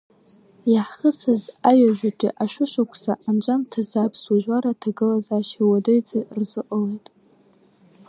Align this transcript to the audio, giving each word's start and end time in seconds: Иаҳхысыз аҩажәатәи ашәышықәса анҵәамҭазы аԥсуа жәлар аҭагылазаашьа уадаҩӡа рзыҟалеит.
Иаҳхысыз 0.73 1.41
аҩажәатәи 1.69 2.35
ашәышықәса 2.43 3.13
анҵәамҭазы 3.27 3.97
аԥсуа 4.05 4.37
жәлар 4.41 4.65
аҭагылазаашьа 4.71 5.63
уадаҩӡа 5.69 6.19
рзыҟалеит. 6.37 7.07